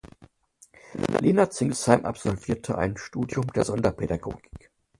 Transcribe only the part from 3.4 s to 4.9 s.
der Sonderpädagogik.